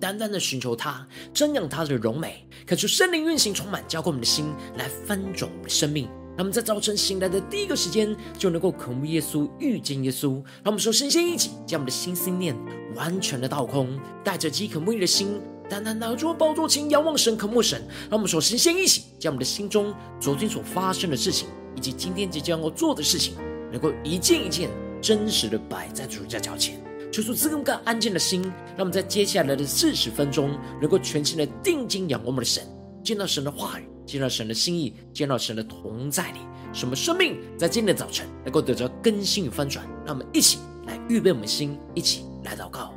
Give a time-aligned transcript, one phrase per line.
[0.00, 6.08] 单单的寻求他，瞻仰他的荣美，恳求圣灵运行充满，浇灌我们的心，来翻转我们的生命。
[6.36, 10.34] 让我们在早晨醒来的第一个时间，就能够渴慕耶稣、遇见耶稣。
[10.62, 12.54] 让我们说，身心一起将我们的心思念
[12.94, 15.40] 完全的倒空，带着饥渴慕义的心。
[15.68, 17.80] 单单拿出宝座前，仰望神，渴慕神。
[18.10, 23.34] 让我们首先先一起，将我们的心中昨天所发生的事情，以及今天即将要做的事情，
[23.72, 24.68] 能够一件一件
[25.00, 26.78] 真实的摆在主的脚前，
[27.12, 28.42] 求出赐给我们安静的心。
[28.42, 32.62] 让我们在接下来的四十分钟，能够全心的定睛仰望我们的神，
[33.02, 36.38] 见到神的话语，见到神的心意，见到神的同在里，
[36.72, 39.86] 什么生命在今天的早晨能够得着更新与翻转。
[40.04, 42.95] 让我们一起来预备我们的心，一起来祷告。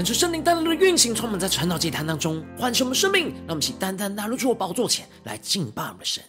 [0.00, 3.26] 恳求圣灵带来的运行，充满在传道祭坛当中，唤醒我们生命。
[3.46, 6.24] 让我们一起单单拿入主的宝座前来敬拜我们的神。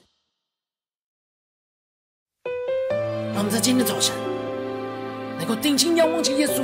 [3.34, 4.14] 让我们在今天的早晨
[5.38, 6.62] 能够定睛仰望着耶稣，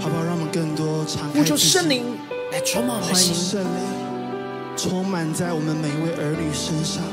[0.00, 0.24] 好不好？
[0.24, 2.06] 让我们更多敞开，呼求圣灵
[2.50, 7.04] 来充满我们的心，圣灵充满在我们每一位儿女身上。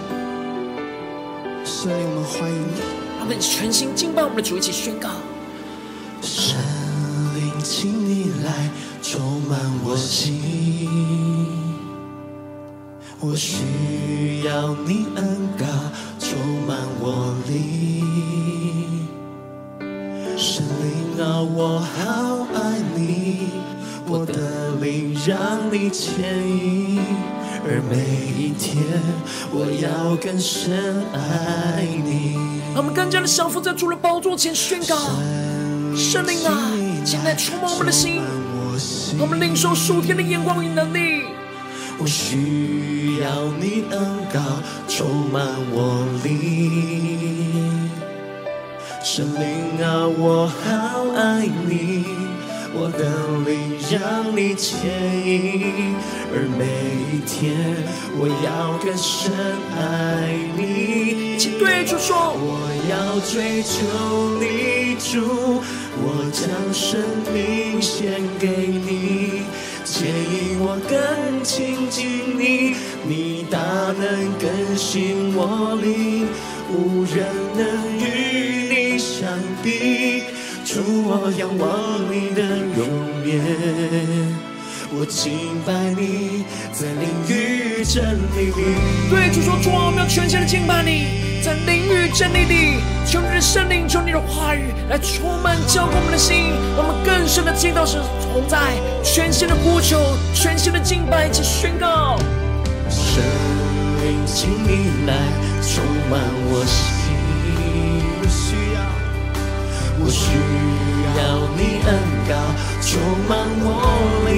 [1.66, 2.80] 圣灵，我们欢迎你，
[3.18, 5.10] 让我们全心敬拜我们的主，一起宣告：
[6.22, 6.56] 圣
[7.36, 8.70] 灵，请你来。
[9.10, 10.38] 充满我心，
[13.22, 15.66] 我需要你恩膏
[16.20, 16.38] 充
[16.68, 19.08] 满我灵。
[20.38, 23.48] 神灵啊，我好爱你，
[24.08, 27.00] 我的灵让你牵引，
[27.64, 27.96] 而每
[28.38, 28.84] 一天
[29.54, 32.36] 我要更深爱你。
[32.74, 34.98] 让我们更加的降服在主的宝座前宣告：
[35.96, 36.74] 神灵啊，
[37.06, 38.22] 请来充满我们的心。
[39.20, 41.24] 我们领受属天的眼光与能力。
[42.00, 44.00] 我需要你恩
[44.32, 44.40] 膏
[44.88, 47.90] 充满我灵。
[49.04, 52.06] 神灵啊，我好爱你，
[52.80, 53.02] 我的
[53.50, 54.78] 灵让你牵
[55.26, 55.96] 引，
[56.32, 56.64] 而每
[57.12, 57.58] 一天
[58.20, 59.34] 我要更深
[59.76, 61.38] 爱你。
[61.40, 63.76] 请对主说，我要追求
[64.40, 65.62] 你主。
[66.00, 67.02] 我将生
[67.34, 69.42] 命献给你，
[69.84, 72.76] 牵引我更亲近你，
[73.08, 76.28] 你大能更新我灵，
[76.72, 77.26] 无人
[77.58, 77.66] 能
[77.98, 79.28] 与你相
[79.64, 80.07] 比。
[80.78, 82.44] 主，我仰望你的
[82.78, 82.86] 容
[83.26, 83.42] 颜，
[84.94, 88.78] 我敬拜你，在灵与真理里。
[89.10, 91.42] 对主说，主，我们要全心的敬拜你。
[91.42, 99.98] 在灵与真理里，求你的圣灵，求你的话语来充满浇灌我们的心，让我们更深的进到神同在，全新的呼求，
[100.36, 102.20] 全新的敬拜，一起宣告。
[102.88, 103.24] 圣
[104.04, 105.14] 灵，请你来
[105.64, 106.97] 充满我心，
[110.08, 110.32] 我需
[111.20, 111.20] 要
[111.58, 111.92] 你恩
[112.30, 112.32] 膏
[112.80, 112.88] 充
[113.28, 113.68] 满我
[114.26, 114.32] 灵。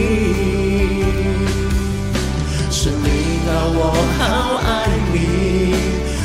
[2.72, 3.08] 圣灵
[3.46, 4.68] 啊，我好爱
[5.14, 5.16] 你。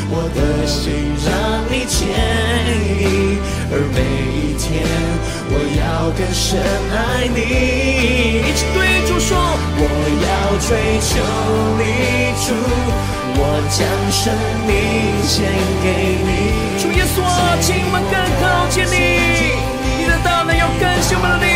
[0.09, 1.29] 我的心让
[1.69, 2.09] 你牵
[2.89, 3.37] 引，
[3.71, 4.01] 而每
[4.33, 4.65] 一天
[5.51, 6.57] 我要更深
[6.97, 7.37] 爱你。
[8.49, 9.37] 一起对主说，
[9.77, 9.85] 我
[10.25, 10.73] 要追
[11.05, 11.13] 求
[11.77, 11.85] 你，
[12.47, 12.49] 主，
[13.37, 13.41] 我
[13.71, 14.23] 将生
[14.67, 14.73] 命
[15.27, 15.45] 献
[15.83, 15.87] 给
[16.23, 16.31] 你。
[16.81, 18.97] 主耶稣啊，请我们更靠近你，
[19.99, 21.47] 你的大能要更新我们的灵，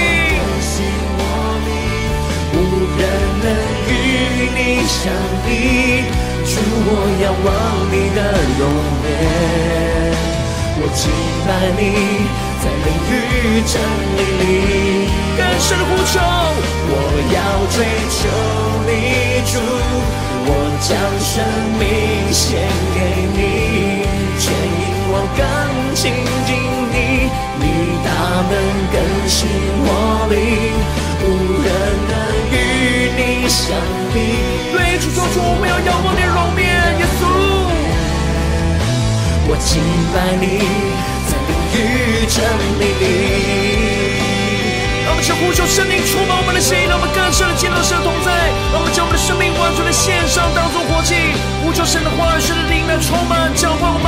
[2.55, 2.57] 无
[2.99, 3.03] 人
[3.43, 3.47] 能
[3.89, 3.93] 与
[4.55, 4.99] 你相
[5.45, 5.49] 比。
[6.49, 6.55] 主，
[6.89, 6.91] 我
[7.21, 7.47] 仰望
[7.93, 8.19] 你的
[8.59, 8.63] 容
[9.05, 9.07] 颜，
[10.81, 11.01] 我敬
[11.47, 11.83] 拜你，
[12.59, 13.15] 在灵与
[13.69, 13.73] 真
[14.17, 14.43] 理里
[15.37, 16.15] 更深的呼求。
[16.91, 16.93] 我
[17.35, 17.37] 要
[17.75, 17.77] 追
[18.09, 18.19] 求
[18.89, 18.91] 你，
[19.53, 19.61] 主，
[20.49, 21.45] 我将生
[21.79, 21.83] 命
[22.33, 22.61] 献
[22.95, 22.99] 给
[23.35, 23.39] 你，
[24.39, 25.41] 牵引我更
[25.95, 26.01] 亲
[26.47, 26.51] 近
[26.95, 26.97] 你，
[27.59, 27.65] 你
[28.05, 28.09] 大
[28.49, 28.53] 能
[28.93, 28.97] 更
[29.29, 29.37] 新
[29.85, 29.87] 我
[30.31, 30.37] 灵。
[31.21, 31.27] 无
[31.63, 31.67] 人
[32.09, 32.13] 能
[32.53, 32.55] 与
[33.17, 33.59] 你相
[34.15, 34.17] 比。
[34.73, 36.63] 对主说出，我们要仰望你的容颜，
[36.99, 37.21] 耶稣。
[39.51, 39.71] 我敬
[40.15, 40.45] 拜你，
[41.27, 41.77] 在灵与
[42.27, 42.37] 真
[42.79, 43.88] 理里。
[45.19, 48.31] 我们向呼求圣灵充满我们的心，让我们更深的见到神同在。
[48.71, 51.35] 让我们将我们的生命完全的献上，当作活祭。
[51.59, 54.07] 呼求神的话语，神的灵来充满浇灌我们。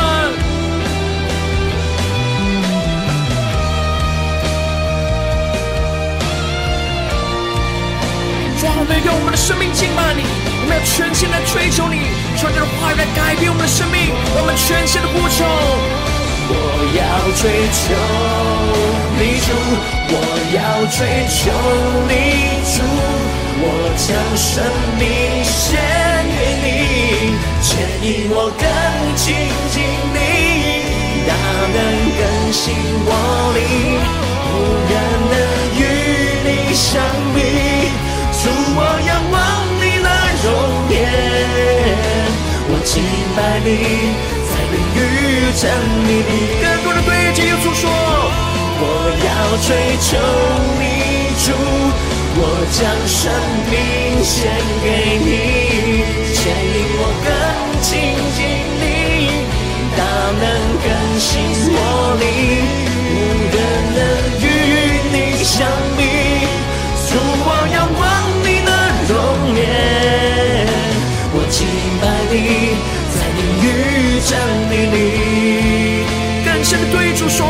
[8.79, 10.23] 我们用我们的生命敬拜你，
[10.63, 12.07] 我们要全心来追求你，
[12.39, 14.15] 传着话语来改变我们的生命。
[14.39, 15.43] 我们全心的呼求，
[16.55, 17.03] 我要
[17.35, 17.99] 追求
[19.19, 19.51] 你主，
[20.13, 20.17] 我
[20.51, 20.59] 要
[20.91, 20.99] 追
[21.31, 21.39] 求
[22.09, 22.13] 你
[22.67, 22.83] 主，
[23.63, 23.65] 我
[23.95, 24.51] 将生
[24.99, 25.03] 命
[25.45, 25.79] 献
[26.35, 26.69] 给你，
[27.63, 27.69] 牵
[28.03, 28.65] 引我更
[29.15, 29.23] 亲
[29.71, 29.75] 近
[30.13, 30.19] 你，
[31.29, 31.31] 大
[31.71, 31.79] 能
[32.19, 32.21] 更
[32.53, 32.75] 新
[33.07, 33.09] 我
[33.55, 33.59] 灵，
[34.51, 34.53] 无
[34.91, 34.93] 人
[35.31, 35.35] 能
[35.79, 35.81] 与
[36.45, 36.91] 你相
[37.35, 37.39] 比。
[38.43, 38.43] 主，
[38.75, 39.39] 我仰望
[39.79, 40.09] 你的
[40.43, 40.49] 容
[40.91, 40.99] 颜，
[42.67, 42.93] 我敬
[43.37, 43.69] 拜你，
[44.49, 44.99] 在灵与
[45.55, 45.63] 真
[46.09, 46.31] 理里。
[46.61, 47.85] 更多的对主耶稣说，
[48.83, 48.85] 我
[49.27, 49.29] 要
[49.67, 49.69] 追
[50.01, 50.09] 求
[50.81, 50.83] 你，
[51.45, 51.53] 主，
[52.37, 52.43] 我
[52.73, 53.21] 将生
[53.69, 53.75] 命
[54.25, 54.33] 献
[54.83, 54.87] 给
[55.21, 55.29] 你，
[56.35, 57.29] 牵引我更
[57.83, 57.89] 亲
[58.37, 58.39] 近
[58.81, 58.85] 你，
[59.97, 60.01] 大
[60.41, 60.43] 能
[60.81, 60.89] 更
[61.19, 61.29] 新
[61.73, 61.77] 我
[62.21, 62.25] 灵，
[63.13, 63.17] 无
[63.53, 63.57] 人
[63.97, 63.99] 能
[64.41, 64.45] 与
[65.13, 65.55] 你相
[65.97, 66.01] 比。
[67.09, 67.13] 主，
[67.45, 68.03] 我仰望
[68.43, 68.71] 你的。
[69.11, 69.13] 容
[69.57, 69.59] 颜，
[71.35, 71.59] 我敬
[72.01, 72.35] 拜你，
[73.11, 73.67] 在灵与
[74.25, 74.31] 真
[74.71, 74.97] 理里。
[76.45, 77.45] 更深的对主说，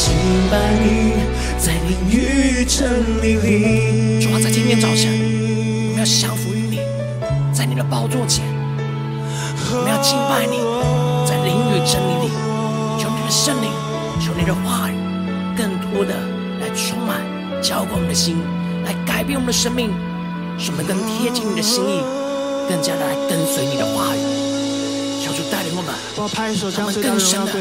[0.00, 0.16] 敬
[0.50, 1.12] 拜你，
[1.58, 4.18] 在灵与真理里。
[4.18, 6.80] 主啊，在今天早晨，我们要降服于你，
[7.52, 8.42] 在你的宝座前，
[9.74, 10.56] 我们要敬拜你，
[11.28, 12.32] 在灵与真理里。
[12.98, 13.68] 求你的圣灵，
[14.18, 14.96] 求你的话语，
[15.54, 16.14] 更多的
[16.60, 17.20] 来充满，
[17.60, 18.38] 浇灌我们的心，
[18.86, 19.90] 来改变我们的生命。
[20.56, 22.00] 使我们更贴近你的心意，
[22.70, 24.49] 更加的来跟随你的话语。
[25.32, 25.94] 求主带领我们，
[26.76, 27.52] 让我们更深的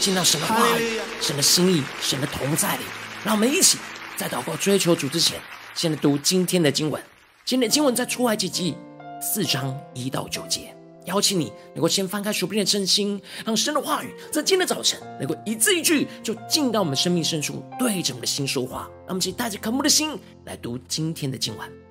[0.00, 2.82] 进到神的话语、神的心意、神的同在里。
[3.24, 3.78] 让我们一起
[4.16, 5.40] 在祷告追求主之前，
[5.74, 7.02] 先来读今天的经文。
[7.44, 8.76] 今天的经文在出埃及记
[9.20, 10.74] 四章一到九节。
[11.06, 18.88] 邀请你能够先翻开手边的真心，让神的话语在今天的早晨能够一字一句就进到我们生命深处，对着我们的心说话。
[19.06, 21.83] 让我们一起带着渴慕的心来读今天的经文。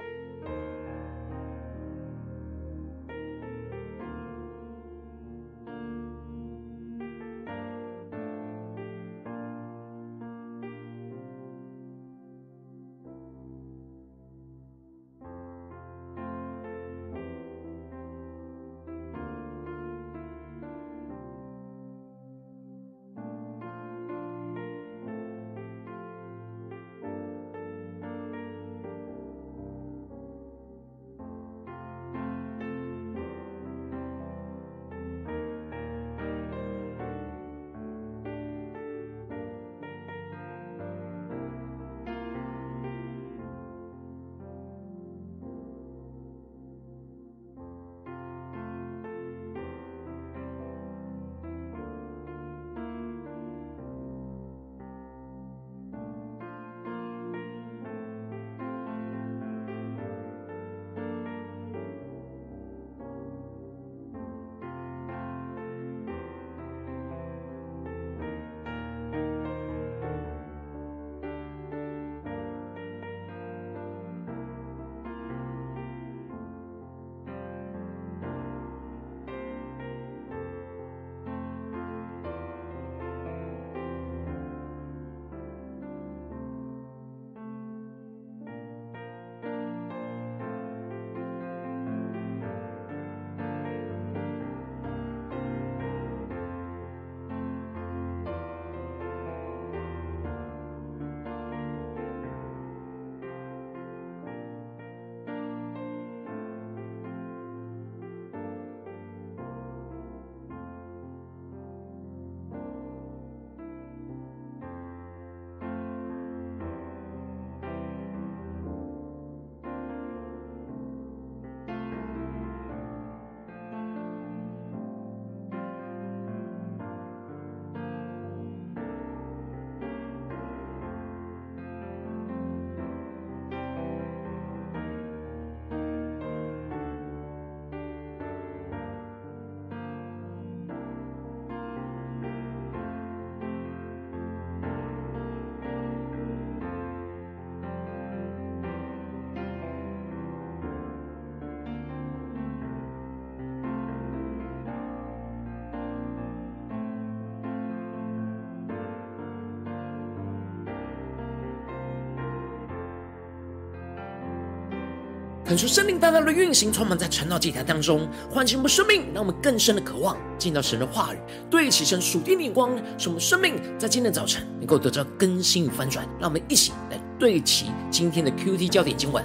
[165.53, 171.17] 恳求圣灵大大的运行，充满在晨祷祭坛当中，唤醒我们生命，让我们更深的渴望进到神的话语，
[171.47, 176.07] 对齐神属天的眼光，使我们生命在今天早晨能够得到更新与翻转。
[176.19, 179.23] 让我们一起来对齐今天的 QT 焦点经文，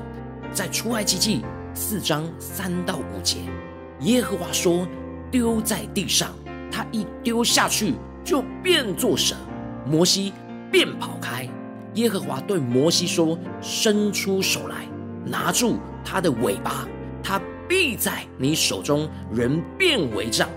[0.53, 1.41] 在出埃及记
[1.73, 3.39] 四章三到五节，
[4.01, 4.87] 耶和华说
[5.33, 6.35] ：“丢在地上，
[6.71, 9.35] 他一丢下去，就变作蛇。
[9.87, 10.35] 摩西
[10.71, 11.49] 便跑开。
[11.95, 14.87] 耶和华对摩西说：伸出手来，
[15.25, 16.89] 拿住。”他的尾巴，
[17.23, 20.49] 他必在你手中人变为杖，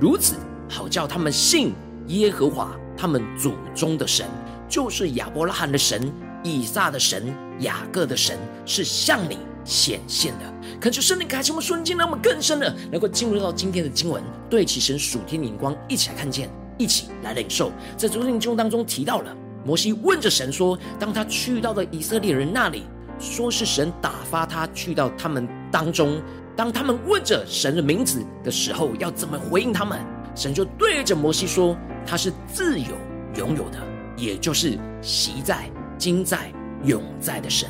[0.00, 0.36] 如此
[0.68, 1.72] 好叫他们信
[2.06, 4.24] 耶和华他们祖宗的神，
[4.68, 6.12] 就是亚伯拉罕的神、
[6.44, 10.78] 以撒的神、雅各的神，是向你显现的。
[10.80, 17.72] 恳求圣灵开启我们瞬间，让我们更深的能够进入到今天的经文，对齐神属天的眼光，一起来看见，一起来领受。
[17.96, 22.84] 在昨天经文当中提到了，摩西问着神说：“当他去到了以色列人那里。”
[23.22, 26.20] 说是神打发他去到他们当中，
[26.56, 30.04] 当他们问着神的名字的时候，要怎么回应他们？
[30.34, 32.88] 神就对着摩西说：“他是自由
[33.36, 33.78] 拥有的，
[34.16, 36.52] 也就是昔在、今在、
[36.82, 37.68] 永在的神。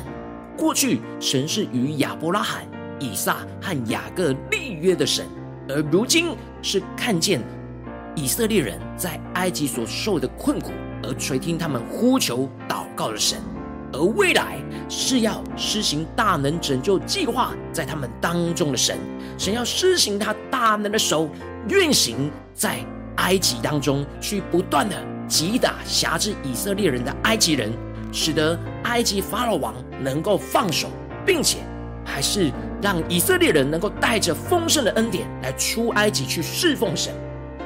[0.57, 2.65] 过去神是与亚伯拉罕、
[2.99, 5.27] 以撒和雅各立约的神，
[5.69, 7.41] 而如今是看见
[8.15, 10.71] 以色列人在埃及所受的困苦，
[11.03, 13.39] 而垂听他们呼求祷告的神。”
[13.93, 14.57] 而未来
[14.89, 18.97] 是要施行大能拯救计划在他们当中的神，
[19.37, 21.29] 神要施行他大能的手
[21.69, 22.79] 运行在
[23.17, 24.95] 埃及当中，去不断的
[25.27, 27.71] 击打辖制以色列人的埃及人，
[28.11, 30.89] 使得埃及法老王能够放手，
[31.25, 31.59] 并且
[32.03, 37.13] 还是让以色列人能够带着丰盛的恩典来出埃及去侍奉神。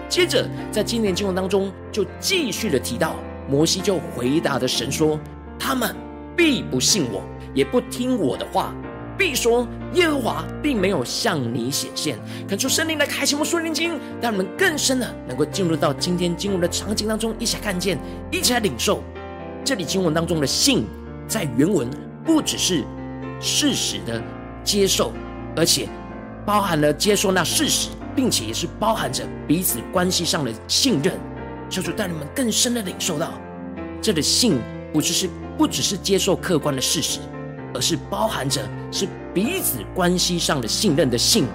[0.10, 3.16] 接着在今年经文当中就继续的提到，
[3.50, 5.18] 摩西就回答的神说：
[5.58, 5.96] 他们。
[6.38, 7.24] 必不信我，
[7.56, 8.72] 也不听我的话，
[9.18, 12.16] 必说耶和华并没有向你显现。
[12.48, 17.98] 恳求圣灵来开启我们属灵经，让我们更深的能够进入到今天经文的场景当中，一起来看见，
[18.32, 19.02] 一起来领受。
[19.66, 20.86] 这里经文当中的信，
[21.28, 21.90] 在原文
[22.24, 22.84] 不只是
[23.40, 24.22] 事实的
[24.64, 25.12] 接受，
[25.56, 25.90] 而且
[26.46, 31.16] 包含了接受那事实，并且也是包含着彼此关系上的信任。
[31.68, 33.34] 求主带你们更深的领受到，
[34.02, 34.60] 这里信
[34.94, 35.28] 不只是。
[35.58, 37.20] 不只是接受客观的事实，
[37.74, 38.62] 而是包含着
[38.92, 41.46] 是彼此关系上的信任的信。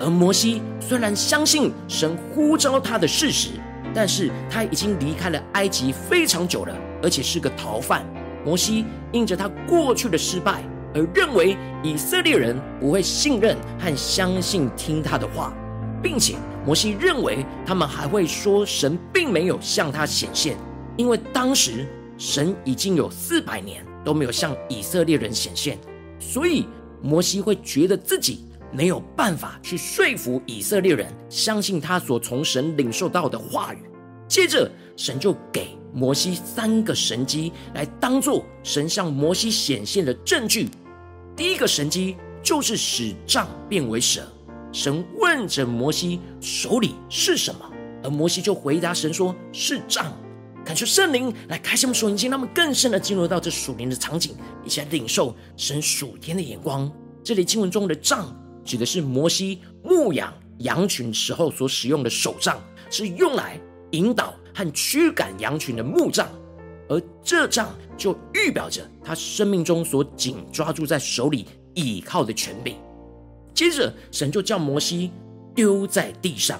[0.00, 3.50] 而摩西虽然相信神呼召他的事实，
[3.92, 8.04] 但是他已经离开了埃及非常久了，而且是个逃犯。
[8.44, 10.62] 摩西因着他过去的失败，
[10.94, 15.52] 而认为以色列人不会信任和相信听他的话，
[16.02, 20.56] 并且摩西认为他们还会说神并没有向他显现，
[20.96, 21.86] 因为当时。
[22.16, 25.78] 神已经有四百年都没有向以色列人显现，
[26.18, 26.66] 所以
[27.02, 33.78] 摩西会觉得自己没有办法去说服以色列人相信他所从神领受到的话语。
[34.28, 40.68] 接着，神就给摩西三个神迹来当做神向摩西显现的证据。
[41.36, 44.22] 第一个神迹就是使杖变为蛇。
[44.72, 47.60] 神问着摩西手里是什么，
[48.02, 50.12] 而摩西就回答神说是杖。
[50.64, 56.90] 感受圣灵来开启我们属灵经，让我们更深的进入到这属灵的场景，一起来领受神属天的眼光。
[57.22, 62.58] 这里经文中的杖指的是摩西牧养羊群时候所使用的手杖，
[62.90, 66.28] 是用来引导和驱赶羊群的木杖，
[66.88, 72.76] 而这杖就预表着他生命中所紧抓住在手里倚靠的权柄。
[73.52, 75.10] 接着，神就叫摩西
[75.54, 76.58] 丢在地上。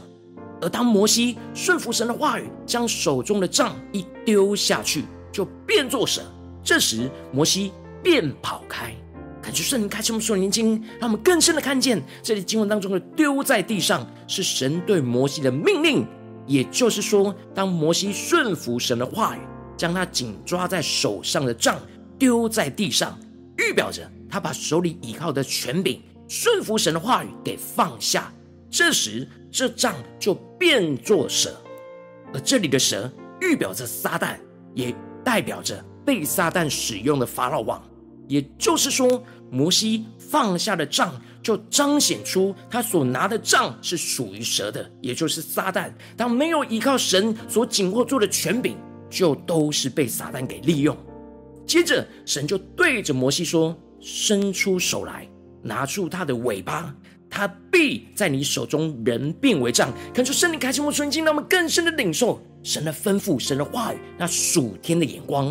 [0.60, 6.22] 而当摩西顺服神的话语，将手中的杖一丢下去，就变作蛇。
[6.62, 8.94] 这时摩西便跑开。
[9.42, 16.06] 感觉圣灵开启我们属灵经，让我们更深的看见这里经文当中的丢在地上，是神对摩西的命令。
[16.46, 19.40] 也就是说，当摩西顺服神的话语，
[19.76, 21.78] 将他紧抓在手上的杖
[22.18, 23.18] 丢在地上，
[23.58, 28.32] 预表着他把手里倚靠的权柄，顺服神的话语给放下。
[28.70, 31.54] 这时，这杖就变作蛇，
[32.32, 33.08] 而这里的蛇
[33.40, 34.34] 预表着撒旦，
[34.74, 34.92] 也
[35.24, 37.80] 代表着被撒旦使用的法老王。
[38.26, 45.92] 也就是说，摩西放下的杖，就彰显出他所拿的杖是属于蛇的，也就是撒旦。
[46.16, 48.76] 当没有依靠神所紧握住的权柄，
[49.08, 50.96] 就都是被撒旦给利用。
[51.64, 55.28] 接着，神就对着摩西说：“伸出手来，
[55.62, 56.92] 拿住他的尾巴。”
[57.36, 65.46] 他必在你手中人变为杖，看出圣灵开启我们纯净，让我们更深的领受神的吩咐、神的话语，那属天的眼光。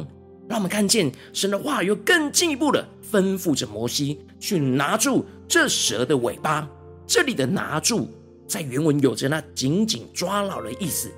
[0.47, 6.65] 让我们看见神的话语又更进一步的吩咐着摩西去拿住这蛇的尾巴。
[7.05, 8.07] 这里的拿住
[8.47, 11.11] 在原文有着那紧紧抓牢的意思。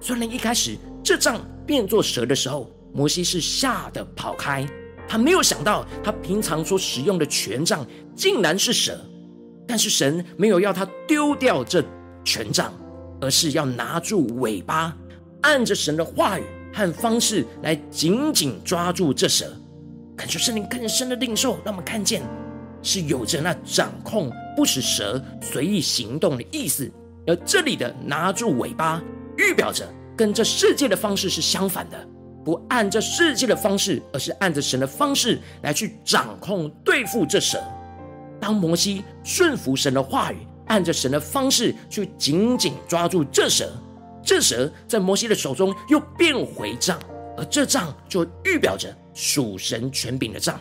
[0.00, 4.64] 虽然一开始这杖变作蛇的时候，摩西是吓得跑开，
[5.08, 8.96] 他没有想到他平常所使用的权杖竟然是蛇。
[9.66, 11.84] 但是神没有要他丢掉这
[12.24, 12.72] 权杖，
[13.20, 14.96] 而是要拿住尾巴，
[15.42, 19.46] 按着神的话语和方式来紧紧抓住这蛇。
[20.16, 22.22] 感受圣灵更深的领受，让我们看见
[22.82, 26.90] 是有着那掌控，不使蛇随意行动的意思。
[27.26, 29.02] 而这里的拿住尾巴，
[29.38, 32.08] 预表着跟这世界的方式是相反的，
[32.44, 37.58] 不按这世界的方式，而是按着神的方式来去掌控对付这蛇。
[38.44, 40.36] 当摩西顺服神的话语，
[40.66, 43.72] 按着神的方式去紧紧抓住这蛇，
[44.22, 47.00] 这蛇在摩西的手中又变回杖，
[47.38, 50.60] 而这杖就预表着属神权柄的杖。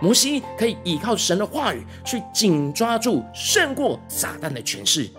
[0.00, 5.10] 摩西可以依靠神的话语去紧抓住胜过撒旦的权势。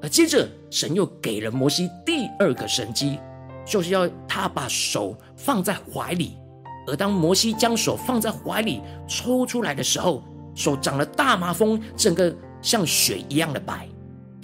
[0.00, 3.18] 而接着，神又给了摩西第二个神迹，
[3.66, 6.38] 就是要他把手放在怀里，
[6.86, 10.24] 而当摩西将手放在怀里抽出来的时候，
[10.56, 13.88] 手长了大麻风，整个像雪一样的白。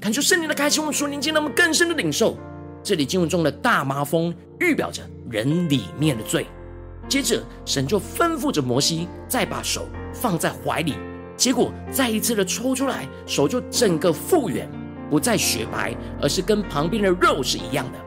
[0.00, 2.36] 感受圣灵的开启，我们属灵经，那么更深的领受。
[2.84, 6.46] 这里经文中的大麻风，预表着人里面的罪。
[7.08, 10.94] 接着，神就吩咐着摩西，再把手放在怀里。
[11.36, 14.68] 结果，再一次的抽出来，手就整个复原，
[15.08, 17.98] 不再雪白，而是跟旁边的肉是一样的。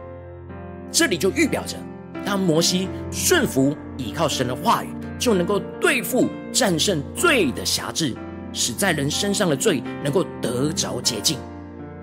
[0.92, 1.76] 这里就预表着，
[2.26, 4.88] 当摩西顺服倚靠神的话语。
[5.18, 8.14] 就能够对付战胜罪的辖制，
[8.52, 11.38] 使在人身上的罪能够得着洁净。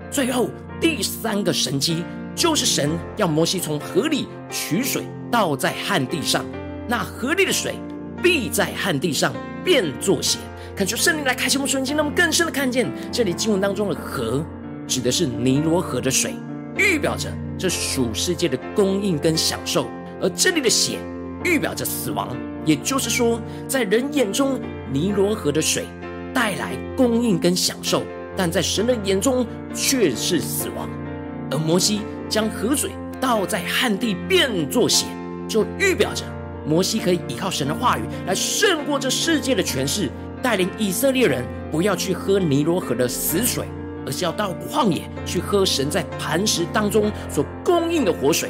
[0.09, 0.49] 最后
[0.81, 2.03] 第三个神迹，
[2.35, 6.43] 就是神要摩西从河里取水倒在旱地上，
[6.87, 7.75] 那河里的水
[8.21, 9.31] 必在旱地上
[9.63, 10.39] 变作血。
[10.75, 14.43] 恳求圣灵来开启我们瞬间，让我们更深的看见这里经文当中的河，
[14.87, 16.33] 指的是尼罗河的水，
[16.77, 19.83] 预表着这属世界的供应跟享受；
[20.23, 20.97] 而这里的血，
[21.43, 22.29] 预表着死亡。
[22.65, 24.57] 也就是说，在人眼中，
[24.89, 25.83] 尼罗河的水
[26.33, 28.03] 带来供应跟享受，
[28.37, 30.89] 但在神的眼中却是死亡。
[31.51, 35.05] 而摩西将河水倒在旱地变作血，
[35.45, 36.23] 就预表着
[36.65, 40.09] 摩西可以依靠神的话语来胜过这世界的权势，
[40.41, 43.65] 带领以色列人不要去喝尼罗河的死水，
[44.05, 48.49] 而是要到旷野去喝神在磐石当中所供应的活水。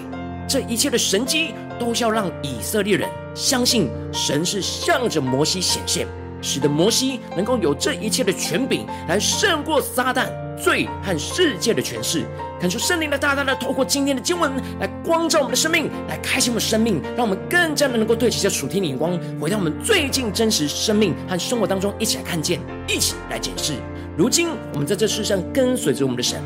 [0.54, 6.06] 这一切的神迹，都是要让以色列人相信神是向着摩西显现，
[6.44, 12.24] 使得摩西能够有这一切的权柄，来胜过撒旦、罪和世界的权势。
[12.62, 23.74] 恳求圣灵的大大的透过今天的经文来光照我们的生命，来开启我们的生命，让我们更加的能够对齐这属天的眼光，回到我们最近真实生命和生活当中，一起来看见，一起来检视。
[24.16, 26.40] 如今我们在这世上跟随着我们的神。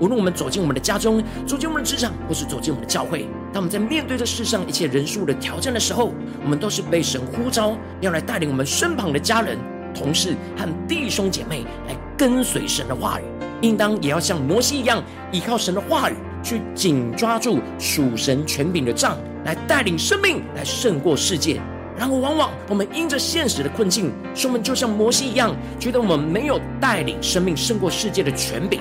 [0.00, 9.58] 无论我们走进我们的家中，走进我们的职场，或是走进我们的教会，当我们在面对这世上一切人数的挑战的时候，我们都是被神呼召，要来带领我们身旁的家人、
[9.94, 13.24] 同事和弟兄姐妹来跟随神的话语。
[13.60, 21.60] 应当也要像摩西一样，依靠神的话语，去紧抓住属神权柄的杖，来带领生命，来胜过世界。
[21.98, 28.80] 然而，往往我们因着现实的困境，使我们就像摩西一样，觉得我们没有带领生命胜过世界的权柄。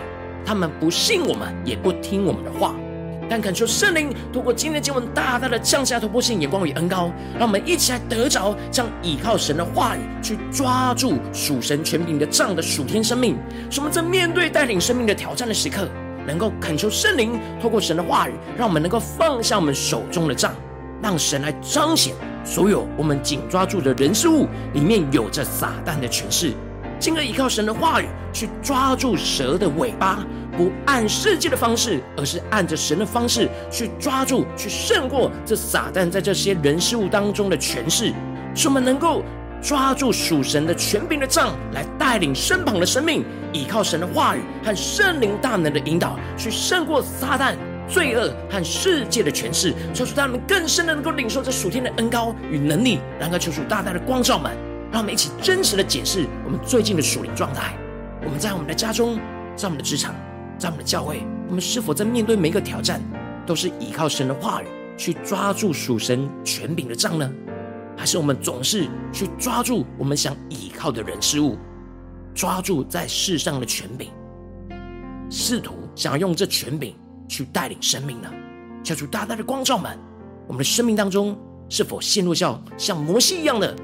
[0.49, 2.73] 他们不信我们，也不听我们的话，
[3.29, 13.37] 但恳求圣灵透过今天的经文，大大的降下突破性眼光与恩膏，让我们一起来得着这样倚靠神的话语，去抓住属神权柄的杖的属天生命。
[13.69, 15.87] 使我们在面对带领生命的挑战的时刻，
[16.25, 20.51] 能够恳求圣灵透过神的话语，让我们能够放下我们手中的杖，
[20.99, 26.53] 让神来彰显所有我们紧抓住的人事物里面有着撒旦的权势。
[26.99, 30.19] 进而依靠神的话语去抓住蛇的尾巴，
[30.57, 38.13] 不按世界的方式，而是按着神的方式去抓住，去胜过这撒旦在这些人事物当中的权势，
[38.53, 39.23] 使我们能够
[39.61, 47.55] 抓住属神的权柄的杖，来带领身旁的生命，依靠神的话语和圣灵大能的引导，去胜过撒旦、
[47.87, 54.68] 罪恶和世界的权势，求主他们更深的能够领受这属天的恩膏与能力，然后求主大大的光照们。
[54.91, 57.77] 让我们一起真实的检视我们最近的属灵状态。
[58.23, 59.19] 我们在我们的家中，
[59.55, 60.15] 在我们的职场，
[60.57, 62.99] 在我们的教会，我们是否在面对每一个挑战，
[63.45, 64.65] 都是依靠神的话语
[64.97, 67.31] 去抓住属神权柄的杖呢？
[67.95, 71.57] 还是我们总是去抓住我们想依靠的人事物，
[72.33, 74.09] 抓住在世上的权柄，
[75.29, 76.95] 试图想要用这权柄
[77.27, 78.29] 去带领生命呢？
[78.83, 79.97] 求主大大的光照们，
[80.47, 81.37] 我们的生命当中
[81.69, 83.75] 是否陷入像像摩西一样的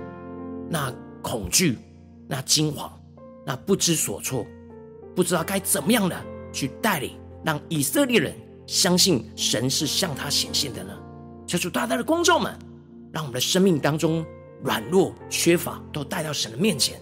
[0.70, 1.78] 那恐惧、
[2.28, 2.92] 那惊慌、
[3.46, 4.46] 那不知所措，
[5.16, 6.16] 不知道该怎么样的
[6.52, 7.12] 去带领，
[7.44, 10.94] 让以色列人相信神是向他显现的呢？
[11.48, 12.58] 求主大大的光照们，
[13.12, 14.26] 让我们的生命当中
[14.64, 17.00] 软弱、缺乏都带到神的面前，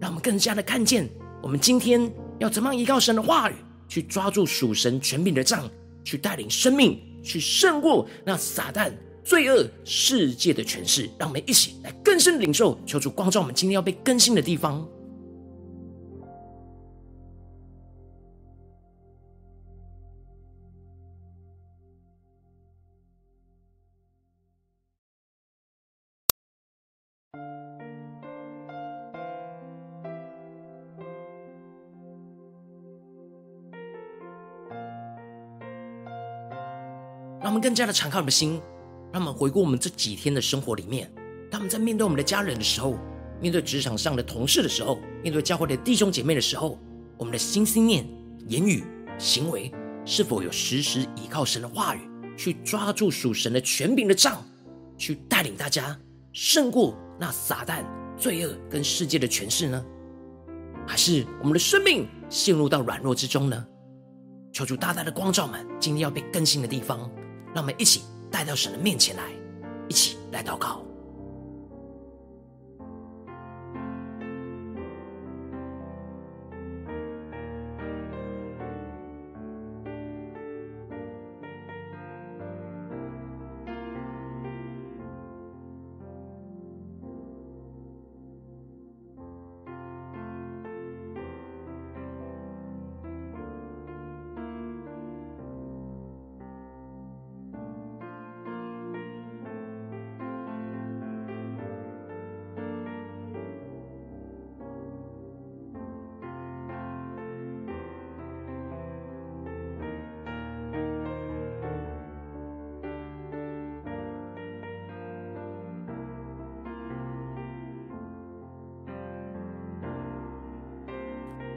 [0.00, 1.08] 让我们更加的看见，
[1.40, 3.54] 我们今天要怎么样依靠神的话语，
[3.88, 5.70] 去抓住属神权柄的杖，
[6.02, 8.90] 去带领生命，去胜过那撒旦、
[9.26, 11.10] 罪恶、世界的权势。
[11.18, 14.86] 让我们一起来更深领受，求主光照我们今天要被更新的地方。
[37.42, 38.60] 让我们更加的敞开我们的心，
[39.16, 41.10] 他们回顾我们这几天的生活里面，
[41.50, 42.98] 他们在面对我们的家人的时候，
[43.40, 46.78] 面对职场上的同事的时候，面对教会的弟兄姐妹的时候，
[47.16, 48.06] 我们的心、思念、
[48.46, 48.84] 言语、
[49.16, 49.72] 行为，
[50.04, 52.00] 是否有时时依靠神的话语，
[52.36, 54.44] 去抓住属神的权柄的杖，
[54.98, 55.98] 去带领大家
[56.34, 57.86] 胜过那撒旦、
[58.18, 59.82] 罪恶跟世界的权势呢？
[60.86, 63.66] 还是我们的生命陷入到软弱之中呢？
[64.52, 67.10] 求主大大的光照们，今天要被更新的地方。
[67.54, 68.02] 让我们一起
[68.36, 69.22] 带到神的面前来，
[69.88, 70.82] 一起来祷告。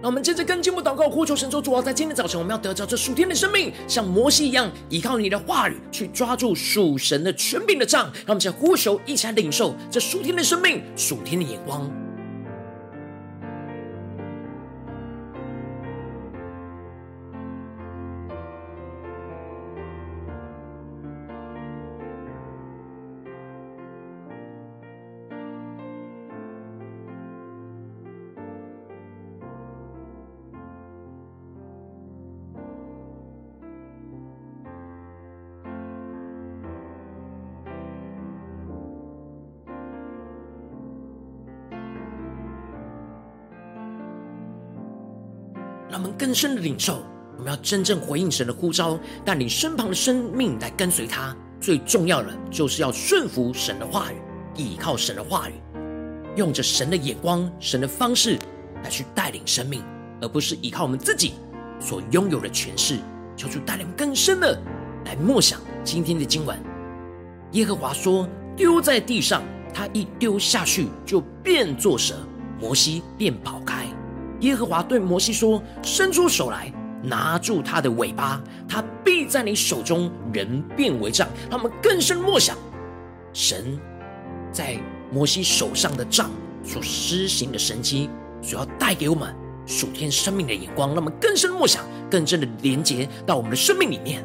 [0.09, 8.05] 我们接着跟进步祷告，呼求神说：主啊，在今天早晨，我们要得着这属天的生命，像摩西一样，依靠你的话语去抓住属神的权柄的杖。
[8.05, 11.87] 让我们在呼求，一起来领受这属天的生命、属天的眼光。
[45.89, 47.03] 让我们更深的领受，
[47.37, 51.35] 我们要真正回应神的呼召，带领身旁的生命来跟随他。
[51.59, 54.15] 最重要的就是要顺服神的话语，
[54.55, 55.53] 依靠神的话语，
[56.35, 58.37] 用着神的眼光、神的方式
[58.83, 59.83] 来去带领生命，
[60.21, 61.33] 而不是依靠我们自己
[61.79, 62.99] 所拥有的权势。
[63.35, 64.61] 求主带领更深的
[65.05, 66.57] 来默想今天的经文。
[67.53, 69.41] 耶和华说：“丢在地上，
[69.73, 72.15] 他一丢下去就变作蛇，
[72.59, 73.78] 摩西便跑开。”
[74.41, 76.71] 耶和华对摩西说：“伸出手来，
[77.03, 82.55] 拿住他的尾巴，他必在你手中人变为杖。”他们更深默想，
[83.33, 83.77] 神
[84.51, 84.77] 在
[85.11, 86.29] 摩西手上的杖
[86.63, 88.09] 所施行的神迹，
[88.41, 94.23] 所要带给我们属天生命的眼光，让我们更深默想，更深的连接到我们的生命里面。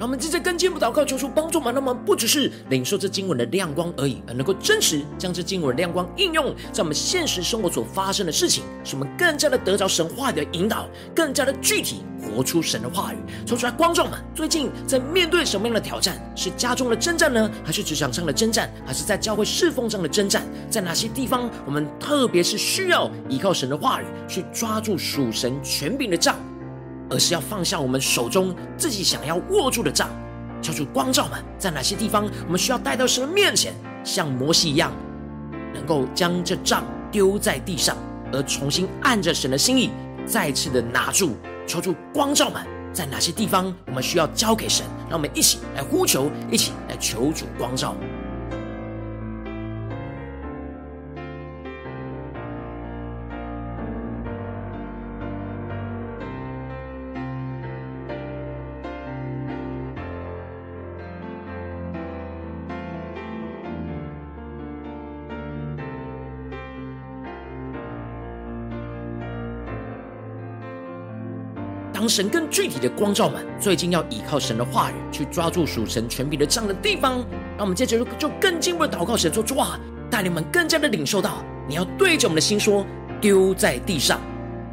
[0.00, 13.18] 让我们接着更进一步祷告，求出帮助我们，让我们不只是领受这经文的亮光而已，而能够真实将这经文亮光应用在我们现实生活所发生的事情，使我们更加的得着神话的引导，更加的具体活出神的话语。
[13.46, 16.18] 说出来，观众们最近在面对什么样的挑战？
[16.34, 20.46] 是家中的征战呢，还是职场上的征战，还是在教会侍奉上的征战？
[20.70, 26.38] 在哪些地方，我们特别是需要依靠神的话语去抓住属神权柄的杖？
[27.10, 30.08] 而是要放下我们手中自己想要握住的杖，
[30.62, 34.92] 求主光照们，在哪些地方我们需要带到神的面前，像摩西一样，
[35.74, 37.96] 能够将这杖丢在地上，
[38.32, 39.90] 而重新按着神的心意，
[40.24, 41.36] 再次的拿住。
[41.66, 47.94] 求主光照们，在哪些地方我们需要交给神，让我们一起来呼求，一起来求主光照。
[72.00, 77.18] 当神更具体的光照们，最近要依靠神的话语去抓住属神权柄的这样的地方，
[77.58, 79.78] 让我们接着就更进一步的祷告，神说：主啊，
[80.10, 82.86] 带领们更加的领受到，你要对着我们的心说，
[83.20, 84.18] 丢在地上。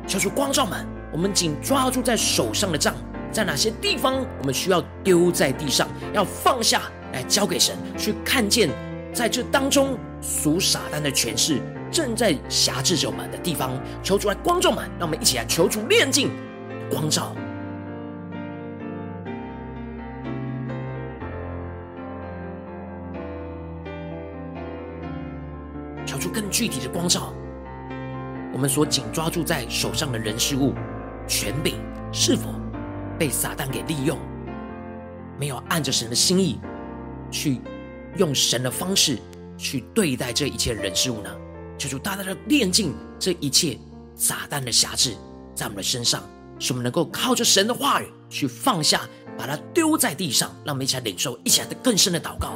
[0.07, 2.95] 求主光照们，我们紧抓住在手上的杖，
[3.29, 8.69] 在哪些地方我们需要丢在地上，要放下来交给神，去看见
[9.11, 11.59] 在这当中属撒旦的权势
[11.91, 13.77] 正在辖制着我们的地方。
[14.01, 16.31] 求主来光照们，让我们一起来求主炼净。
[16.89, 17.35] 光照，
[26.05, 27.33] 求出更具体的光照。
[28.53, 30.73] 我们所紧抓住在手上的人事物、
[31.27, 31.75] 权柄，
[32.11, 32.49] 是否
[33.19, 34.17] 被撒旦给利用？
[35.39, 36.59] 没有按着神的心意
[37.29, 37.61] 去
[38.15, 39.19] 用神的方式
[39.55, 41.29] 去对待这一切人事物呢？
[41.77, 43.77] 求主大大的炼净这一切
[44.15, 45.15] 撒旦的辖制
[45.53, 46.23] 在我们的身上。
[46.59, 49.01] 使我们能够靠着神的话语去放下，
[49.37, 52.53] 把它丢在地上，让我们一起来领受，一起来的更深的祷告。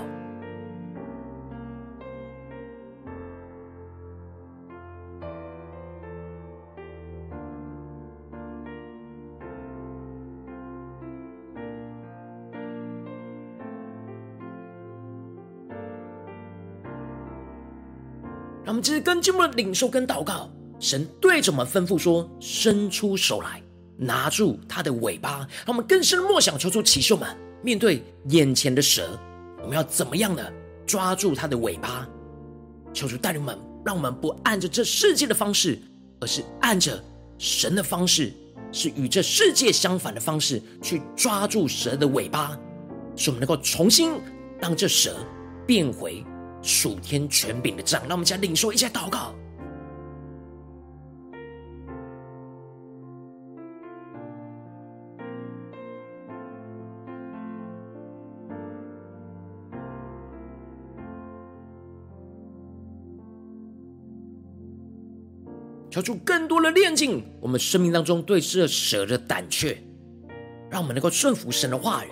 [18.64, 20.50] 让我们继续更进步的领受跟祷告。
[20.80, 23.62] 神对着我们吩咐说：“伸出手来。”
[24.02, 29.20] 拿住它的尾巴，让我们更深默想，求主启示们，面对眼前的蛇，
[29.62, 30.52] 我们要怎么样的
[30.88, 32.10] 抓住它的尾巴？
[32.92, 35.80] 求主带领们，让我们不按着这世界的方式，
[36.20, 37.00] 而是按着
[37.38, 38.34] 神的方式，
[38.72, 42.58] 是与这世界相反的方式去抓住蛇的尾巴，
[43.16, 44.14] 使我们能够重新
[44.60, 45.16] 让这蛇
[45.68, 46.26] 变回
[46.64, 48.02] 属天权柄的杖。
[48.02, 49.36] 让我们先领受一下祷告。
[66.02, 69.78] 求出更多的炼净我们生命当中对这蛇的胆怯，
[70.68, 72.08] 让我们能够顺服神的话语，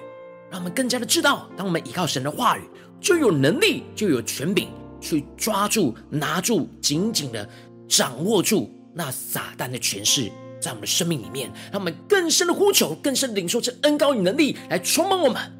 [0.51, 2.61] 让我们更加的知道，当我们依靠神的话语，
[3.01, 4.69] 就有能力，就有权柄
[5.01, 7.49] 去抓住、拿住、紧紧的
[7.87, 10.29] 掌握住那撒旦的权势，
[10.61, 15.58] 在我们的生命里面，让我们更深的呼求，更深的领受这恩膏与能力来充满我们。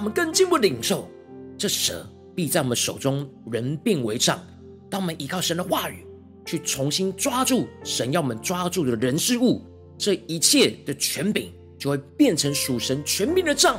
[0.00, 1.06] 我们更进一步领受，
[1.58, 4.42] 这蛇必在我们手中人变为杖。
[4.88, 6.06] 当我们依靠神的话语，
[6.46, 9.62] 去重新抓住神要我们抓住的人事物，
[9.98, 13.78] 这一切的权柄就会变成属神权柄的杖。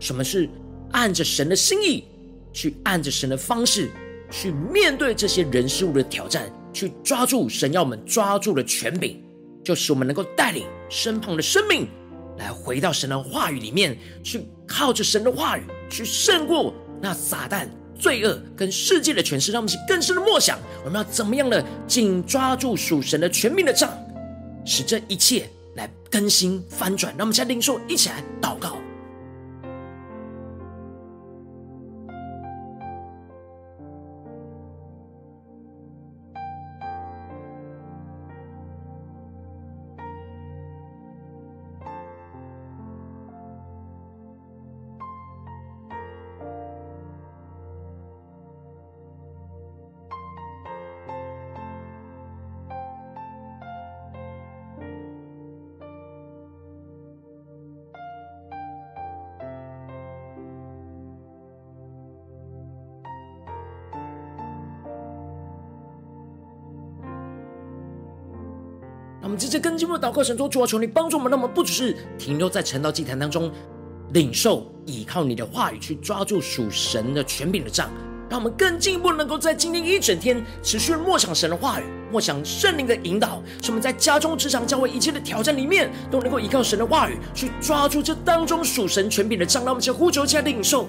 [0.00, 0.48] 什么是
[0.92, 2.04] 按着神的心意，
[2.50, 3.90] 去按着神的方式
[4.30, 9.22] 去面对这些人事物的挑战，去抓住神要我们抓住的权柄，
[9.62, 11.86] 就使我们能够带领身旁的生命。
[12.38, 17.66] 来回到神的话语里面，去靠着神的话语去胜过那撒旦、
[17.98, 23.90] 罪恶跟世界的权势，让我们去更深的默想，我们要怎么样的紧抓住属神的全面的杖，
[24.64, 27.12] 使这一切来更新翻转。
[27.18, 28.76] 让我们现在领受，一起来祷告。
[69.28, 73.52] 我们直接跟进我的祷告，神说：主啊，求你帮助我们，让我们不只是停留在晨道祭坛当中，
[74.14, 77.90] 领受依靠你的话语去抓住属神的权柄的杖，
[78.30, 90.88] 让我们更进一步能够在今天一整天持续默想神的话语，默想圣灵的引导，使我们在家中、职场、教会一切的挑战里面，都能够依靠神的话语去抓住这当中属神权柄的杖，让我们先呼求，起来领受。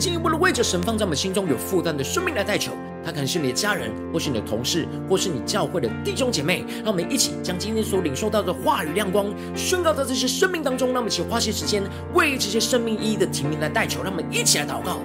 [0.00, 2.72] 进一步的为着神放在我们心中有负担的生命来代求，
[3.04, 6.64] 他可能是你的家人，或是你的同事，或是你教会的弟兄姐妹。
[6.82, 10.88] 让我们一起将今天所领受到的话语亮光宣告到这些生命当中。
[10.94, 11.82] 让我们一起花些时间
[12.14, 14.02] 为这些生命意义的提名来代求。
[14.02, 15.00] 让我们一起来祷告。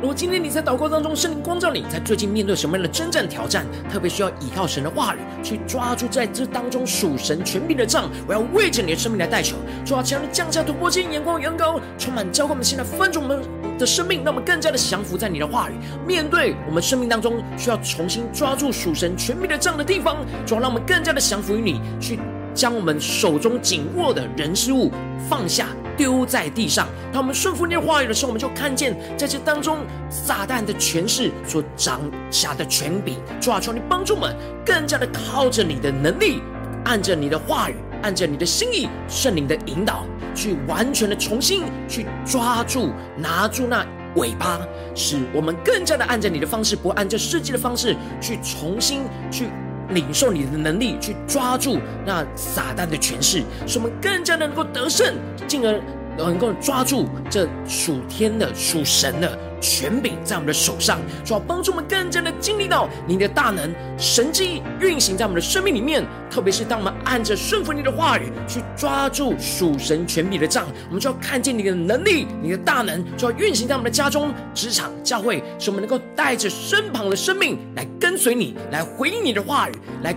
[0.00, 13.42] 如果今天你在祷告当中，圣灵光照你，在最近面对什么样的征战挑战，特别需要依靠神的话语去抓住在这当中属神权柄的杖，我要为着你的生命来代求，主啊，求你降下突破性眼光，远高，充满浇灌我们现在分足我们
[13.78, 15.74] 的生命，让我们更加的降服在你的话语，
[16.06, 22.18] 面对我们生命当中需要重新抓住属神权柄的杖的地方，主啊，让我们更加的降服于你，去
[22.54, 24.90] 将我们手中紧握的人事物
[25.28, 25.66] 放下。
[26.00, 26.88] 丢在地上。
[27.12, 33.18] 当我们顺服你的话语的时候，我们就看见在这当中撒旦的权势所掌下的权柄。
[33.38, 34.34] 主啊，求你帮助我们，
[34.64, 36.40] 更加的靠着你的能力，
[36.86, 44.58] 按着你的话语，按着你的心意，圣灵的引导，去完全的重新去抓住、拿住那尾巴，
[44.94, 49.50] 使我们更加的按着你的方式，不按着世界的方式去重新去。
[49.90, 55.14] 领受你的能力，去抓住那撒旦的权势，使我们更加的能够得胜，
[55.46, 55.80] 进而
[56.16, 59.38] 能够抓住这属天的、属神的。
[59.62, 66.02] 权柄在我们的手上，主要帮助我们更加的经历到你的大能神迹运行在我们的生命里面。
[66.30, 79.72] 特别是当我们按着顺服你的话语去抓住属神权柄的杖，我们就要看见你的能力、你的大能，就要运行在我们的家中、职场、教会，使我们能够带着身旁的生命来跟随你，来回应你的话语，
[80.02, 80.16] 来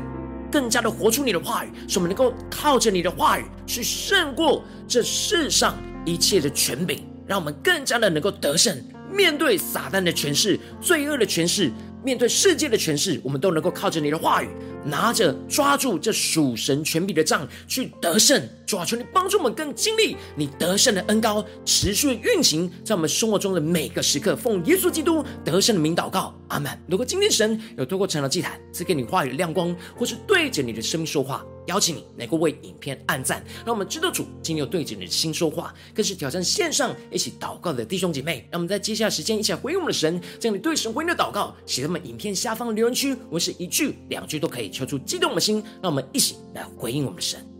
[0.54, 5.76] 更加的活出你的话语，使我们能够靠着你的话语去胜过这世上
[6.06, 8.80] 一切的权柄，让我们更加的能够得胜。
[9.12, 11.72] 面对撒旦的权势、罪恶的权势、
[12.04, 14.50] 面对世界的权势，我们都能够靠着你的话语，
[14.86, 18.40] 拿着抓住这属神权柄的杖去得胜。
[18.74, 24.36] 主啊，求你帮助我们更经历你得胜的恩膏，持续运行在我们生活中的每个时刻。
[24.36, 26.76] 奉耶稣基督得胜的名祷告，阿门。
[26.88, 38.48] 如果今天神有透过晨祷祭坛赐给你话语的亮光，或是对着你的生命说话，邀请你能够为影片按赞，让我们知道主今天有对着你的心说话，更是挑战线上一起祷告的弟兄姐妹。
[38.50, 47.53] 让我们在接下来时间一起来回应我们的神，将你对神回应的祷告写在我们影片下方的留言区，我是一句两句都可以，敲出激动的心，让我们一起来回应我们的神。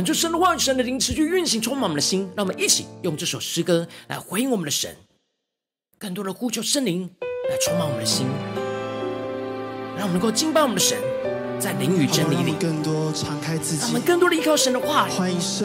[0.00, 2.26] 恳求神的话语、神的灵持续运行，充满我们的心。
[2.34, 4.96] 让我们一起用这首诗歌来回应我们的神，
[5.98, 7.10] 更多的呼求圣灵
[7.50, 8.26] 来充满我们的心，
[9.98, 10.96] 让我们能够敬拜我们的神，
[11.58, 15.12] 在灵与真理里，更多敞开自己，我们更多的依靠神的话语，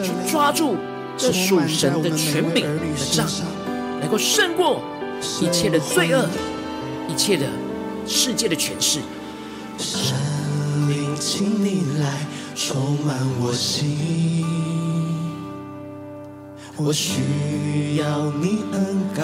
[0.04, 0.76] 去抓住
[1.16, 3.26] 这属神的权柄的杖，
[4.00, 4.82] 能够胜过
[5.40, 6.28] 一切的罪恶，
[7.08, 7.46] 一切的
[8.06, 9.00] 世界的权势。
[9.78, 10.14] 神
[10.90, 12.26] 灵，请你来
[12.56, 14.42] 充满我心，
[16.78, 19.22] 我需要你恩膏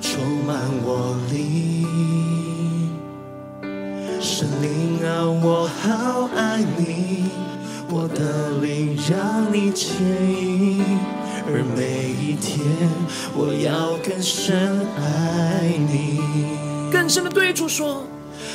[0.00, 2.90] 充满我灵。
[4.20, 7.30] 神灵啊，我好爱你，
[7.88, 10.82] 我的灵让你牵引，
[11.46, 12.66] 而每一天
[13.36, 16.20] 我要更深爱你。
[16.90, 18.04] 更深的对主说：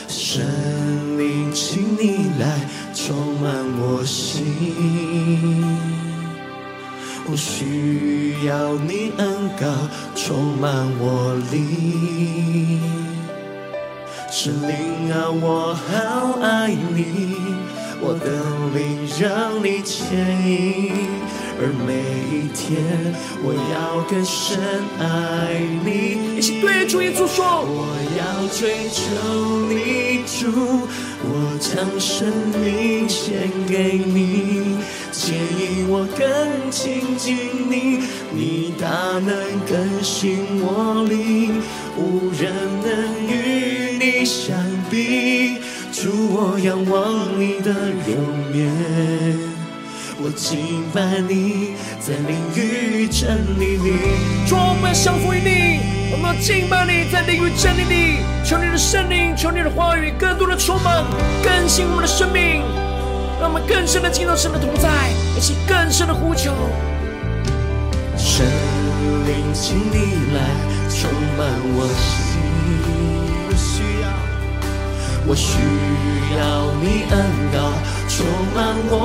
[0.08, 2.60] 神灵，请你来
[2.94, 4.46] 充满我心，
[7.30, 9.66] 我需要你恩膏
[10.16, 12.80] 充满我灵。
[14.30, 17.36] 神灵啊，我好爱你，
[18.00, 18.30] 我的
[18.78, 20.16] 灵让你牵
[20.48, 20.94] 引，
[21.60, 21.92] 而每
[22.30, 22.78] 一天
[23.44, 24.60] 我要更深
[25.00, 26.38] 爱你。
[26.38, 27.88] 一起对主耶稣说：我
[28.18, 29.02] 要追求
[29.68, 30.88] 你，主，
[31.24, 32.32] 我将生
[32.64, 34.78] 命献给你，
[35.12, 37.36] 牵引我更亲近
[37.68, 38.88] 你，你大
[39.20, 39.36] 能
[39.68, 41.62] 更新我灵，
[41.98, 43.98] 无人能与。
[44.00, 44.56] 你相
[44.92, 45.58] 比，
[46.00, 47.72] 主，我仰望你的
[48.06, 48.70] 容颜，
[50.22, 53.94] 我敬拜你，在灵与真理里。
[54.46, 55.80] 主，我们降服于你，
[56.12, 58.20] 我们要敬拜你，在灵与真理里。
[58.46, 61.04] 求你的圣灵，求你的话语，更多的充满，
[61.42, 62.62] 更新我们的生命，
[63.42, 66.54] 让我们更深的进入神的同在，一起更深的呼求。
[68.16, 68.46] 圣
[69.26, 70.46] 灵，请你来
[70.94, 72.38] 充满我心。
[75.30, 75.60] 我需
[76.38, 77.14] 要你恩
[77.52, 77.58] 膏
[78.08, 78.26] 充
[78.56, 78.58] 满
[78.90, 78.96] 我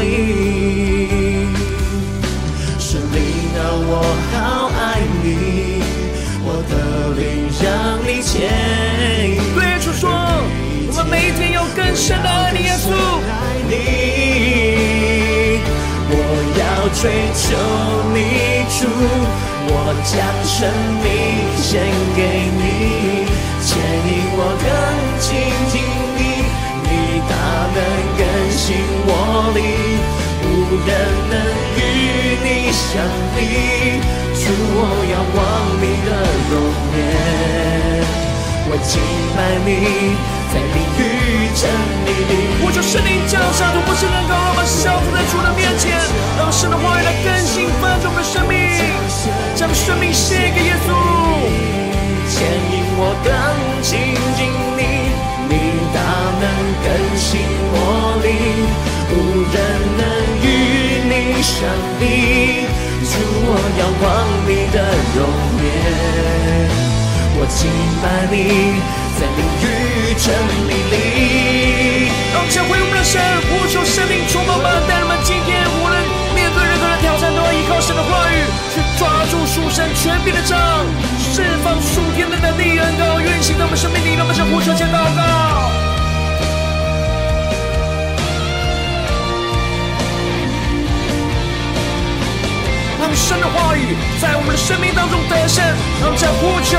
[0.00, 1.54] 灵，
[2.76, 3.18] 圣灵
[3.54, 4.02] 啊，我
[4.32, 4.34] 好
[4.76, 5.26] 爱你，
[6.42, 6.72] 我的
[7.14, 7.22] 灵
[7.62, 7.64] 让
[8.02, 8.34] 你牵
[9.30, 9.38] 引。
[9.54, 12.90] 对主说，我们每天有更深的爱你，耶稣。
[16.12, 16.14] 我
[16.58, 16.62] 要
[16.98, 17.46] 追求
[18.12, 18.18] 你，
[18.74, 18.90] 主，
[19.70, 20.58] 我将生
[21.00, 21.06] 命
[21.62, 21.70] 献
[22.16, 22.18] 给
[22.58, 22.60] 你，
[23.62, 25.09] 牵引我更。
[27.74, 27.78] 能
[28.18, 29.08] 更新我
[29.54, 29.58] 灵，
[30.42, 30.46] 无
[30.86, 30.88] 人
[31.30, 31.34] 能
[31.76, 31.80] 与
[32.42, 32.88] 你相
[33.34, 33.38] 比。
[34.40, 34.42] 主，
[34.72, 34.78] 我
[35.10, 35.38] 仰望
[35.78, 36.08] 你的
[36.50, 36.52] 容
[36.96, 36.98] 颜，
[38.68, 38.98] 我敬
[39.36, 39.68] 拜你，
[40.50, 41.00] 在灵与
[41.54, 41.62] 真
[42.06, 42.32] 理里。
[42.62, 45.98] 我求圣灵降下突破性能高，让我们降服在主的面前，
[46.38, 48.58] 让神的话语来更新翻转我们的生命，
[49.54, 50.88] 将生命献给耶稣，
[52.26, 53.30] 牵引我更
[53.82, 54.16] 亲
[55.92, 56.00] 近。
[56.40, 56.48] 能
[56.80, 56.88] 更
[57.18, 57.28] 新
[57.68, 58.32] 我灵，
[59.12, 59.14] 无
[59.52, 59.54] 人
[59.98, 60.02] 能
[60.40, 60.46] 与
[61.04, 61.12] 你
[61.42, 61.68] 相
[62.00, 62.64] 比。
[63.04, 63.12] 主，
[63.44, 64.04] 我仰望
[64.48, 64.76] 你的
[65.12, 65.20] 容
[65.60, 65.68] 颜，
[67.36, 67.68] 我敬
[68.00, 68.80] 拜你，
[69.20, 70.24] 在灵与真
[70.64, 72.08] 理里。
[72.32, 73.20] 让我们回我们的神，
[73.52, 75.94] 呼求生命充满吧，带人们今天无论
[76.34, 80.56] 面对任何的挑战，都要依靠神的话语，去抓住属神权柄的杖，
[81.62, 84.14] 放属天的能力，恩膏运行在我们生命里。
[84.14, 85.20] 让我们向呼求前祷告。
[93.12, 95.62] 神的话语在我们的生命当中得胜，
[96.00, 96.78] 让我们呼求。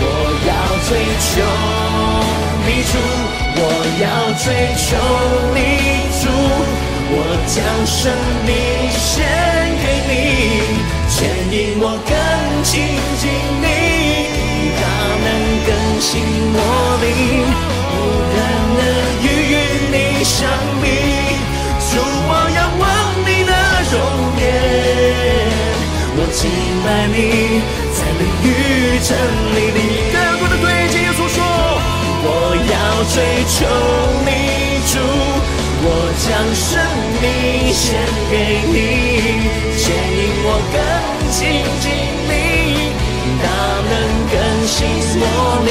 [0.00, 0.04] 我
[0.46, 0.50] 要
[0.88, 0.90] 追
[1.20, 1.30] 求
[2.64, 2.92] 你主，
[3.56, 3.60] 我
[4.00, 4.04] 要
[4.38, 4.86] 追求
[5.52, 5.58] 你
[6.20, 6.22] 主，
[7.12, 7.14] 我
[7.46, 7.98] 将生
[8.46, 8.48] 命
[8.96, 9.04] 献
[9.82, 10.12] 给你，
[11.10, 11.18] 牵
[11.52, 12.12] 引我更
[12.62, 12.84] 亲
[13.18, 13.30] 近
[13.60, 13.64] 你，
[14.76, 14.84] 大
[15.24, 15.26] 能
[15.66, 15.68] 更
[16.00, 16.08] 新
[16.52, 16.58] 我
[17.00, 17.08] 灵，
[17.90, 17.96] 无
[18.34, 18.38] 人
[18.76, 18.80] 能
[19.24, 19.26] 与
[19.90, 20.36] 你相
[20.82, 20.84] 比。
[21.90, 21.92] 主，
[22.28, 22.82] 我仰望
[23.24, 23.52] 你的
[23.90, 23.94] 容
[24.38, 24.42] 颜
[26.16, 26.38] 我敬
[26.84, 27.18] 拜你，
[27.96, 28.46] 在灵与
[29.02, 29.08] 真
[29.56, 29.78] 理里。
[30.12, 31.36] 更多的对主耶稣说，
[32.22, 32.28] 我
[32.68, 32.72] 要
[33.08, 33.16] 追
[33.48, 33.56] 求
[34.26, 34.28] 你
[34.86, 34.92] 主，
[35.82, 35.86] 我
[36.20, 36.68] 将生
[37.22, 37.24] 命
[37.72, 37.82] 献
[38.30, 38.32] 给
[38.70, 38.76] 你，
[39.78, 40.78] 牵引我更
[41.32, 41.38] 亲
[41.80, 41.84] 近
[42.28, 42.30] 你，
[43.42, 43.48] 大
[43.88, 43.92] 能
[44.30, 44.34] 更
[44.66, 44.78] 新
[45.20, 45.24] 我
[45.66, 45.70] 灵，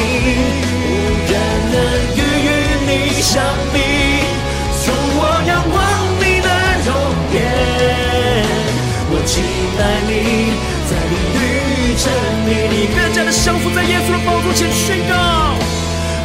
[0.86, 0.88] 无
[1.30, 1.34] 人
[1.72, 1.76] 能
[2.16, 2.48] 与与
[2.86, 2.90] 你
[3.22, 3.32] 相
[3.74, 3.76] 比。
[4.84, 5.78] 主，我仰望
[6.20, 6.48] 你的
[6.86, 6.90] 容
[7.34, 7.38] 颜。
[9.12, 9.34] 我敬
[9.78, 10.12] 拜你，
[10.90, 11.42] 在淋雨
[11.98, 12.06] 真
[12.46, 15.14] 理里，更加的降服在耶稣的宝座前宣告。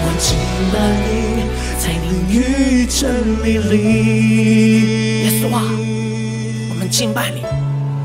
[0.06, 0.36] 我敬
[0.72, 0.74] 拜
[1.04, 1.44] 你，
[1.78, 3.02] 在淋雨真
[3.44, 3.72] 理里。
[5.24, 5.56] 耶稣啊，
[6.70, 7.42] 我们敬拜你，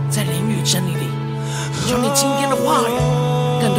[0.10, 1.08] 在灵与真理里。
[1.88, 2.92] 求你今天的话语，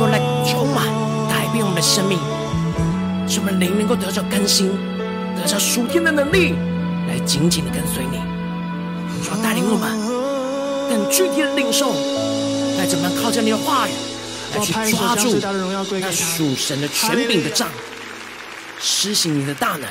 [0.01, 0.87] 多来充满、
[1.29, 2.19] 改变我们的生命，
[3.29, 4.73] 使我们灵能够得着更新，
[5.37, 6.55] 得着属天的能力，
[7.07, 8.17] 来紧紧的跟随你，
[9.23, 9.93] 主要带领我们
[10.89, 11.93] 更具体的领受，
[12.79, 13.91] 来怎么样靠着你的话语，
[14.55, 15.39] 来去抓住
[16.01, 17.69] 那属神的权柄的杖，
[18.79, 19.87] 施行你的大能，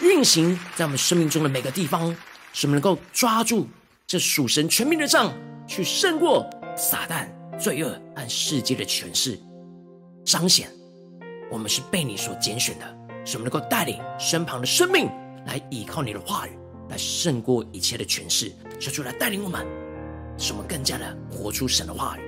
[0.00, 2.14] 运行在我们生命中的每个地方，
[2.52, 3.66] 使我们能够抓住
[4.06, 5.32] 这属神权柄的杖，
[5.66, 7.26] 去胜过撒旦、
[7.60, 9.38] 罪恶和世界的权势，
[10.24, 10.70] 彰显
[11.50, 12.84] 我们是被你所拣选的，
[13.22, 15.10] 使我们能够带领身旁的生命
[15.46, 16.50] 来依靠你的话语，
[16.88, 18.50] 来胜过一切的权势，
[18.80, 19.66] 求主来带领我们，
[20.38, 22.20] 使我们更加的活出神的话语。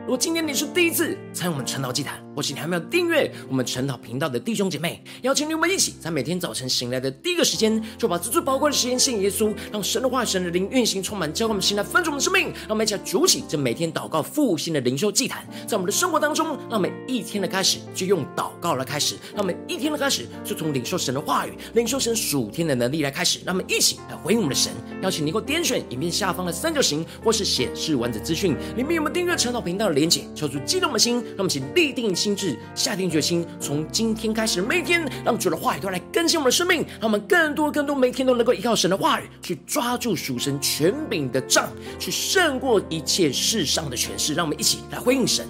[0.00, 12.52] 如果今天你是第一次参与我们晨祷祭坛，或是你还没有订阅我们晨祷频道的弟兄姐妹，邀请你们一起在每天早晨醒来的第一个时间，就把这最宝贵的时间献给耶稣，让神的话、神的灵运行充满，教灌我们心来分盛我们的生命。
[12.62, 23.40] 让我们一起来筑起这每天祷告复兴的灵修祭坛，在我们的生活当中，让每一天的开始就用祷告来开始，让每一天的开始就从领受神的话语、领受神属天的能力来开始。
[23.44, 24.72] 让我们一起来回应我们的神。
[25.02, 41.68] 邀请你给我点选影片下方的三角形，或是显示完整资讯里面有没有订阅晨祷频道的连结，求主激动的心，让我们一起立定心智，下定决心，从今天开始，每天让主的话语都来更新我们的生命，让我们更多更多每天都能够依靠神的话语，去抓住属神权柄的杖，
[41.98, 44.34] 去胜过一切世上的权势。
[44.34, 45.44] 让我们一起来回应神。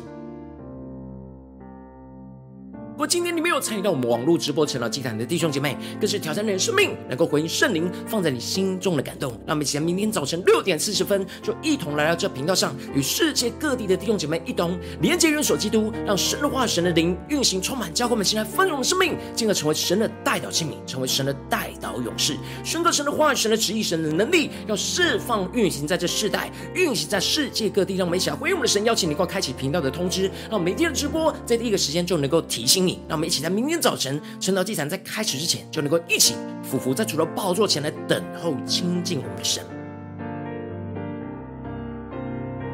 [3.03, 9.32] 果今天你没有参与到我们网络直播晨祷祭坛的弟兄姐妹，更是挑战你的生命，能够回应圣灵放在你心中的感动。
[9.44, 27.96] 让我们一起在明天早晨六点四十分，就一同来到这频道上，与世界各地的弟兄姐妹一同连接、元首基督，让神的话、神的灵运行充满，教会们现在丰荣的生命，进而成为神的代祷器皿，成为神的代祷勇士，宣告神的话、神的旨意、神的能力，要释放运行在这世代，运行在世界各地。
[27.96, 32.91] 让我们一起回应我们的神，邀请你，快开启频道的通知，让每天的直播在第一个时间就能够提醒你。
[33.09, 39.82] 让我们一起在明天早晨晨祷祭坛在开始之前，就能够一起匍伏在主的宝座前来等候亲近我们的神。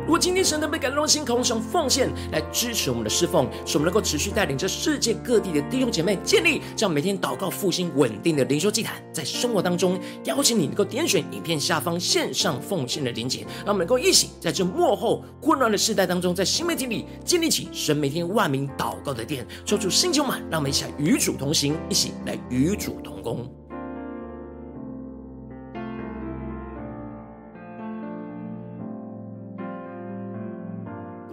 [0.08, 23.46] 如果今天神的被感动的心，渴望想奉献来支持我们的侍奉，使我们能够持续带领着世界各地的弟兄姐妹建立这样每天祷告复兴稳定的灵修祭坛，在生活当中邀请你能够点选影片下方线上奉献的连结，让我们能够一起在这幕后混乱的世代当中，在新媒体里建立起神每天万名祷告的殿，抽出星球满，让我们一起来与主同行，一起来与主同工。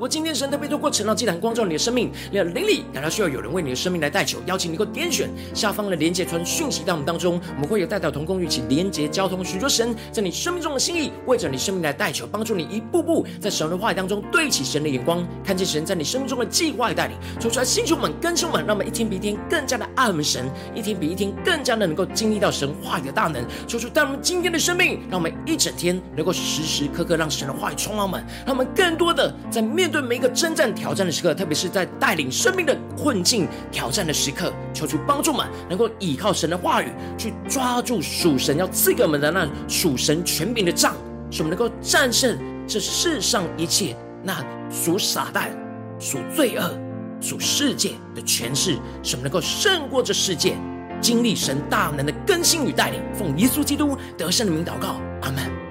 [0.07, 5.95] 今天神特别透过晨祷祭坛光照你的生命，你的灵里感到需要有人为你的生命来代求，邀请你够点选下方的。
[5.95, 10.79] 连结传讯息到我们当中，我们会有代表同工一起连结交通，寻求神在你生命中的。
[10.79, 16.45] 心意，为着你生命来代求，帮助你一步步在神的话语当中对齐神的眼光，看见神在你生命中的。
[16.45, 19.89] 计划与带领，说出来星球们更新们，让我们一天比一天更加的。
[19.95, 20.45] 爱我们神，
[20.75, 21.87] 一天比一天更加的。
[21.87, 23.11] 能够经历到神话语的。
[23.13, 29.85] 大能，说出带我们今天的生命，让我们一整天能够时时刻刻让神的话语充满我们，让我们更多的在面。
[29.85, 40.93] 面对每一个征战挑战的时刻，特别是在带领生命的困境挑战的时刻，求主帮助们能够依靠神的话语，去抓住属神要赐给我们的那属神权柄的杖，
[41.31, 42.37] 使我们能够战胜
[42.67, 45.47] 这世上一切那属撒旦、
[45.97, 46.77] 属罪恶、
[47.21, 50.57] 属世界的权势，使我们能够胜过这世界，
[50.99, 52.99] 经历神大能的更新与带领。
[53.17, 55.64] 奉耶稣基督得胜的名祷告，阿门。